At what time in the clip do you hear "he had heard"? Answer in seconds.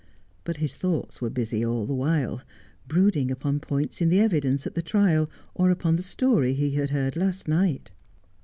6.55-7.15